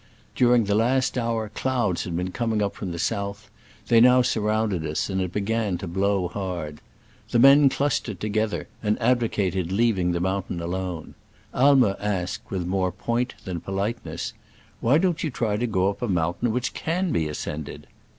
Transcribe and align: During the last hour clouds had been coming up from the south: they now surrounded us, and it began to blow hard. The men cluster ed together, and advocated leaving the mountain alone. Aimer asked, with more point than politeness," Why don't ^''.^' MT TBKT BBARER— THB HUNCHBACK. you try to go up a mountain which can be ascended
During 0.33 0.63
the 0.63 0.73
last 0.73 1.15
hour 1.15 1.49
clouds 1.49 2.05
had 2.05 2.17
been 2.17 2.31
coming 2.31 2.59
up 2.59 2.73
from 2.73 2.91
the 2.91 2.97
south: 2.97 3.51
they 3.87 4.01
now 4.01 4.23
surrounded 4.23 4.83
us, 4.83 5.11
and 5.11 5.21
it 5.21 5.31
began 5.31 5.77
to 5.77 5.85
blow 5.85 6.27
hard. 6.27 6.81
The 7.29 7.37
men 7.37 7.69
cluster 7.69 8.13
ed 8.13 8.19
together, 8.19 8.67
and 8.81 8.99
advocated 8.99 9.71
leaving 9.71 10.11
the 10.11 10.19
mountain 10.19 10.59
alone. 10.59 11.13
Aimer 11.53 11.97
asked, 11.99 12.49
with 12.49 12.65
more 12.65 12.91
point 12.91 13.35
than 13.45 13.61
politeness," 13.61 14.33
Why 14.81 14.97
don't 14.97 15.03
^''.^' 15.11 15.13
MT 15.17 15.19
TBKT 15.19 15.19
BBARER— 15.19 15.19
THB 15.19 15.19
HUNCHBACK. 15.21 15.23
you 15.25 15.29
try 15.29 15.57
to 15.57 15.67
go 15.67 15.89
up 15.91 16.01
a 16.01 16.07
mountain 16.07 16.51
which 16.51 16.73
can 16.73 17.11
be 17.11 17.27
ascended 17.27 17.85